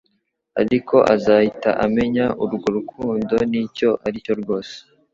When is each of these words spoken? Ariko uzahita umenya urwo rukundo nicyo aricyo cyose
Ariko 0.61 0.95
uzahita 1.15 1.69
umenya 1.85 2.25
urwo 2.43 2.67
rukundo 2.77 3.35
nicyo 3.51 3.89
aricyo 4.05 4.33
cyose 4.45 4.75